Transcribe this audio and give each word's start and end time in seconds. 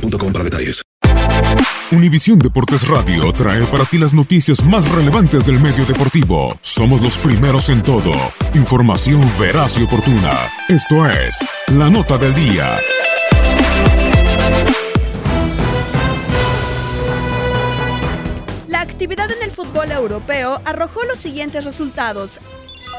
boostmobile.com. 0.00 0.88
Univisión 1.90 2.38
Deportes 2.38 2.86
Radio 2.86 3.32
trae 3.32 3.64
para 3.64 3.84
ti 3.84 3.96
las 3.98 4.12
noticias 4.12 4.64
más 4.64 4.90
relevantes 4.90 5.44
del 5.44 5.58
medio 5.58 5.84
deportivo. 5.86 6.56
Somos 6.60 7.00
los 7.00 7.16
primeros 7.16 7.70
en 7.70 7.82
todo. 7.82 8.12
Información 8.54 9.20
veraz 9.38 9.78
y 9.78 9.84
oportuna. 9.84 10.50
Esto 10.68 11.06
es 11.06 11.38
La 11.68 11.88
Nota 11.88 12.18
del 12.18 12.34
Día. 12.34 12.78
La 18.68 18.82
actividad 18.82 19.30
en 19.30 19.42
el 19.42 19.50
fútbol 19.50 19.90
europeo 19.90 20.60
arrojó 20.66 21.04
los 21.04 21.18
siguientes 21.18 21.64
resultados. 21.64 22.38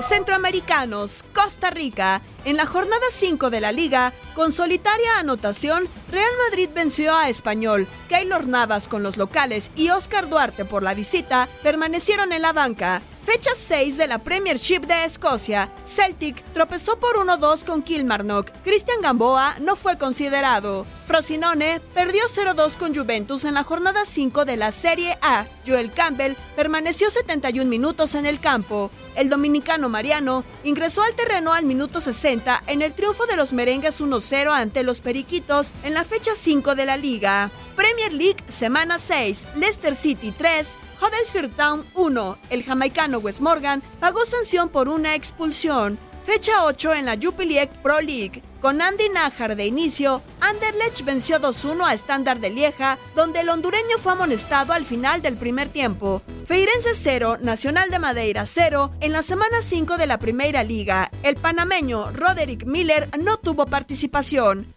Centroamericanos, 0.00 1.24
Costa 1.34 1.70
Rica, 1.70 2.20
en 2.44 2.56
la 2.56 2.66
jornada 2.66 3.04
5 3.10 3.50
de 3.50 3.60
la 3.60 3.72
liga, 3.72 4.12
con 4.34 4.52
solitaria 4.52 5.18
anotación, 5.18 5.88
Real 6.10 6.30
Madrid 6.48 6.68
venció 6.74 7.14
a 7.14 7.28
Español, 7.28 7.88
Keylor 8.08 8.46
Navas 8.46 8.88
con 8.88 9.02
los 9.02 9.16
locales 9.16 9.72
y 9.74 9.88
Oscar 9.90 10.28
Duarte 10.28 10.64
por 10.64 10.82
la 10.82 10.94
visita 10.94 11.48
permanecieron 11.62 12.32
en 12.32 12.42
la 12.42 12.52
banca. 12.52 13.02
Fecha 13.24 13.50
6 13.56 13.96
de 13.96 14.06
la 14.06 14.18
Premiership 14.18 14.80
de 14.80 15.04
Escocia, 15.04 15.72
Celtic 15.84 16.44
tropezó 16.52 17.00
por 17.00 17.16
1-2 17.16 17.64
con 17.64 17.82
Kilmarnock, 17.82 18.52
Cristian 18.62 19.00
Gamboa 19.00 19.56
no 19.60 19.74
fue 19.74 19.98
considerado. 19.98 20.86
Frosinone 21.06 21.80
perdió 21.94 22.24
0-2 22.24 22.76
con 22.76 22.92
Juventus 22.92 23.44
en 23.44 23.54
la 23.54 23.62
jornada 23.62 24.04
5 24.04 24.44
de 24.44 24.56
la 24.56 24.72
Serie 24.72 25.16
A. 25.22 25.46
Joel 25.64 25.92
Campbell 25.92 26.34
permaneció 26.56 27.12
71 27.12 27.70
minutos 27.70 28.16
en 28.16 28.26
el 28.26 28.40
campo. 28.40 28.90
El 29.14 29.30
dominicano 29.30 29.88
Mariano 29.88 30.44
ingresó 30.64 31.02
al 31.02 31.14
terreno 31.14 31.52
al 31.52 31.64
minuto 31.64 32.00
60 32.00 32.64
en 32.66 32.82
el 32.82 32.92
triunfo 32.92 33.26
de 33.26 33.36
los 33.36 33.52
merengues 33.52 34.00
1-0 34.00 34.50
ante 34.50 34.82
los 34.82 35.00
Periquitos 35.00 35.72
en 35.84 35.94
la 35.94 36.04
fecha 36.04 36.32
5 36.34 36.74
de 36.74 36.86
la 36.86 36.96
liga. 36.96 37.52
Premier 37.76 38.12
League, 38.12 38.42
semana 38.48 38.98
6, 38.98 39.46
Leicester 39.54 39.94
City 39.94 40.32
3, 40.32 40.76
Huddersfield 41.00 41.54
Town 41.56 41.86
1. 41.94 42.38
El 42.50 42.64
jamaicano 42.64 43.18
Wes 43.18 43.40
Morgan 43.40 43.82
pagó 44.00 44.24
sanción 44.24 44.70
por 44.70 44.88
una 44.88 45.14
expulsión. 45.14 45.98
Fecha 46.26 46.64
8 46.64 46.94
en 46.94 47.04
la 47.04 47.16
Jupiler 47.22 47.68
Pro 47.84 48.00
League. 48.00 48.42
Con 48.60 48.82
Andy 48.82 49.08
Najar 49.10 49.54
de 49.54 49.64
inicio, 49.64 50.22
Anderlecht 50.40 51.02
venció 51.04 51.38
2-1 51.38 51.86
a 51.86 51.94
Standard 51.94 52.40
de 52.40 52.50
Lieja, 52.50 52.98
donde 53.14 53.40
el 53.40 53.48
hondureño 53.48 53.96
fue 54.02 54.10
amonestado 54.10 54.72
al 54.72 54.84
final 54.84 55.22
del 55.22 55.36
primer 55.36 55.68
tiempo. 55.68 56.22
Feirense 56.44 56.96
0, 56.96 57.38
Nacional 57.42 57.90
de 57.90 58.00
Madeira 58.00 58.44
0, 58.44 58.90
en 59.00 59.12
la 59.12 59.22
semana 59.22 59.62
5 59.62 59.98
de 59.98 60.08
la 60.08 60.18
Primera 60.18 60.64
Liga. 60.64 61.12
El 61.22 61.36
panameño 61.36 62.10
Roderick 62.10 62.64
Miller 62.64 63.08
no 63.20 63.36
tuvo 63.36 63.66
participación. 63.66 64.74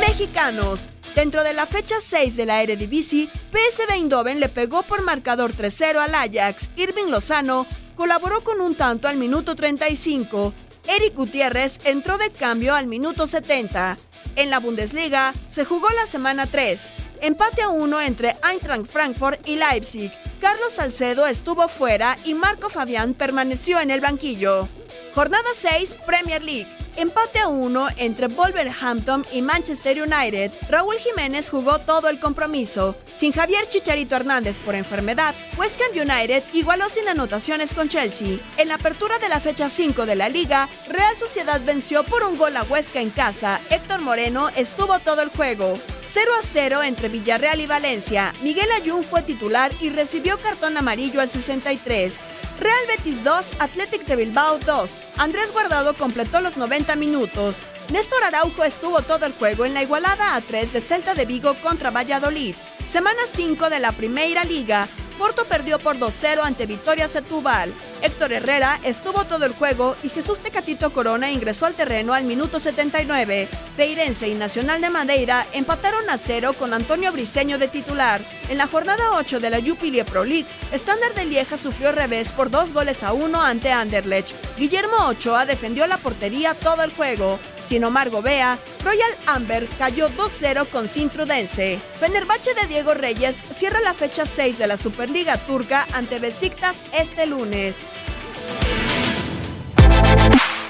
Mexicanos. 0.00 0.88
Dentro 1.16 1.42
de 1.42 1.52
la 1.52 1.66
fecha 1.66 1.96
6 2.00 2.36
de 2.36 2.46
la 2.46 2.62
Eredivisie, 2.62 3.28
PSV 3.50 3.94
Eindhoven 3.94 4.38
le 4.38 4.48
pegó 4.48 4.84
por 4.84 5.02
marcador 5.02 5.52
3-0 5.52 5.96
al 5.96 6.14
Ajax. 6.14 6.70
Irving 6.76 7.10
Lozano 7.10 7.66
colaboró 7.98 8.44
con 8.44 8.60
un 8.60 8.76
tanto 8.76 9.08
al 9.08 9.16
minuto 9.16 9.56
35. 9.56 10.54
Eric 10.86 11.16
Gutiérrez 11.16 11.80
entró 11.82 12.16
de 12.16 12.30
cambio 12.30 12.76
al 12.76 12.86
minuto 12.86 13.26
70. 13.26 13.98
En 14.36 14.50
la 14.50 14.60
Bundesliga 14.60 15.34
se 15.48 15.64
jugó 15.64 15.90
la 15.90 16.06
semana 16.06 16.46
3. 16.46 16.92
Empate 17.22 17.60
a 17.60 17.70
uno 17.70 18.00
entre 18.00 18.36
Eintracht 18.48 18.86
Frankfurt 18.86 19.46
y 19.48 19.56
Leipzig. 19.56 20.12
Carlos 20.40 20.74
Salcedo 20.74 21.26
estuvo 21.26 21.66
fuera 21.66 22.16
y 22.24 22.34
Marco 22.34 22.70
Fabián 22.70 23.14
permaneció 23.14 23.80
en 23.80 23.90
el 23.90 24.00
banquillo. 24.00 24.68
Jornada 25.16 25.48
6, 25.52 25.96
Premier 26.06 26.44
League. 26.44 26.68
Empate 26.98 27.38
a 27.38 27.46
uno 27.46 27.86
entre 27.96 28.26
Wolverhampton 28.26 29.24
y 29.32 29.40
Manchester 29.40 30.02
United. 30.02 30.50
Raúl 30.68 30.96
Jiménez 30.96 31.48
jugó 31.48 31.78
todo 31.78 32.08
el 32.08 32.18
compromiso. 32.18 32.96
Sin 33.14 33.32
Javier 33.32 33.68
Chicharito 33.68 34.16
Hernández 34.16 34.58
por 34.58 34.74
enfermedad, 34.74 35.32
West 35.56 35.80
Ham 35.80 35.92
United 35.96 36.42
igualó 36.54 36.88
sin 36.88 37.06
anotaciones 37.08 37.72
con 37.72 37.88
Chelsea. 37.88 38.40
En 38.56 38.66
la 38.66 38.74
apertura 38.74 39.16
de 39.20 39.28
la 39.28 39.38
fecha 39.38 39.70
5 39.70 40.06
de 40.06 40.16
la 40.16 40.28
liga, 40.28 40.68
Real 40.88 41.16
Sociedad 41.16 41.60
venció 41.64 42.02
por 42.02 42.24
un 42.24 42.36
gol 42.36 42.56
a 42.56 42.64
Huesca 42.64 43.00
en 43.00 43.10
casa. 43.10 43.60
Héctor 43.70 44.00
Moreno 44.00 44.48
estuvo 44.56 44.98
todo 44.98 45.22
el 45.22 45.28
juego. 45.28 45.78
0 46.02 46.32
a 46.36 46.42
0 46.42 46.82
entre 46.82 47.08
Villarreal 47.10 47.60
y 47.60 47.66
Valencia. 47.66 48.34
Miguel 48.42 48.72
Ayun 48.72 49.04
fue 49.04 49.22
titular 49.22 49.70
y 49.80 49.90
recibió 49.90 50.36
cartón 50.38 50.76
amarillo 50.76 51.20
al 51.20 51.30
63. 51.30 52.24
Real 52.60 52.86
Betis 52.88 53.22
2, 53.22 53.60
Athletic 53.60 54.04
de 54.06 54.16
Bilbao 54.16 54.58
2. 54.58 54.98
Andrés 55.18 55.52
Guardado 55.52 55.94
completó 55.94 56.40
los 56.40 56.56
90 56.56 56.96
minutos. 56.96 57.62
Néstor 57.92 58.24
Araujo 58.24 58.64
estuvo 58.64 59.00
todo 59.02 59.26
el 59.26 59.32
juego 59.32 59.64
en 59.64 59.74
la 59.74 59.82
igualada 59.82 60.34
a 60.34 60.40
3 60.40 60.72
de 60.72 60.80
Celta 60.80 61.14
de 61.14 61.24
Vigo 61.24 61.54
contra 61.62 61.90
Valladolid. 61.90 62.54
Semana 62.84 63.20
5 63.32 63.70
de 63.70 63.78
la 63.78 63.92
Primera 63.92 64.44
Liga. 64.44 64.88
Porto 65.18 65.44
perdió 65.44 65.78
por 65.80 65.98
2-0 65.98 66.42
ante 66.44 66.66
Victoria 66.66 67.08
Setúbal. 67.08 67.74
Héctor 68.02 68.32
Herrera 68.32 68.78
estuvo 68.84 69.24
todo 69.24 69.44
el 69.44 69.52
juego 69.52 69.96
y 70.04 70.08
Jesús 70.08 70.40
Tecatito 70.40 70.92
Corona 70.92 71.30
ingresó 71.30 71.66
al 71.66 71.74
terreno 71.74 72.14
al 72.14 72.24
minuto 72.24 72.60
79. 72.60 73.48
Feirense 73.76 74.28
y 74.28 74.34
Nacional 74.34 74.80
de 74.80 74.90
Madeira 74.90 75.46
empataron 75.52 76.08
a 76.08 76.16
0 76.16 76.52
con 76.58 76.72
Antonio 76.72 77.12
Briseño 77.12 77.58
de 77.58 77.68
titular. 77.68 78.20
En 78.48 78.58
la 78.58 78.68
jornada 78.68 79.12
8 79.14 79.40
de 79.40 79.50
la 79.50 79.60
Jupiler 79.60 80.06
Pro 80.06 80.24
League, 80.24 80.46
Standard 80.72 81.14
de 81.14 81.26
Lieja 81.26 81.58
sufrió 81.58 81.90
revés 81.90 82.32
por 82.32 82.50
dos 82.50 82.72
goles 82.72 83.02
a 83.02 83.12
uno 83.12 83.42
ante 83.42 83.72
Anderlecht. 83.72 84.34
Guillermo 84.56 85.08
Ochoa 85.08 85.44
defendió 85.44 85.86
la 85.88 85.98
portería 85.98 86.54
todo 86.54 86.84
el 86.84 86.92
juego. 86.92 87.38
Sin 87.68 87.84
Omar 87.84 88.08
Gobea, 88.08 88.58
Royal 88.82 89.10
Amber 89.26 89.68
cayó 89.78 90.08
2-0 90.08 90.66
con 90.68 90.88
Sintrudense. 90.88 91.78
Fenerbahce 92.00 92.54
de 92.54 92.66
Diego 92.66 92.94
Reyes 92.94 93.44
cierra 93.50 93.78
la 93.80 93.92
fecha 93.92 94.24
6 94.24 94.56
de 94.56 94.66
la 94.66 94.78
Superliga 94.78 95.36
Turca 95.36 95.86
ante 95.92 96.18
Besiktas 96.18 96.86
este 96.98 97.26
lunes. 97.26 97.90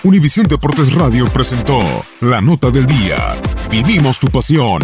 Univisión 0.03 0.49
Deportes 0.49 0.93
Radio 0.95 1.27
presentó 1.27 1.79
la 2.21 2.41
nota 2.41 2.73
del 2.73 2.87
día. 2.87 3.37
Vivimos 3.71 4.19
tu 4.19 4.27
pasión. 4.27 4.83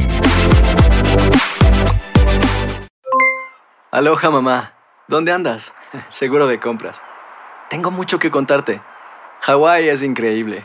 Aloha 3.90 4.31
mamá, 4.31 4.75
¿dónde 5.08 5.32
andas? 5.32 5.72
Seguro 6.11 6.46
de 6.46 6.61
compras. 6.61 7.00
Tengo 7.70 7.90
mucho 7.90 8.20
que 8.20 8.31
contarte. 8.31 8.81
Hawái 9.40 9.88
es 9.88 10.05
increíble. 10.05 10.64